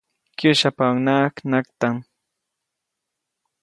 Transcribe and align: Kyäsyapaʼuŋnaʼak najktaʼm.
Kyäsyapaʼuŋnaʼak 0.37 1.35
najktaʼm. 1.51 1.97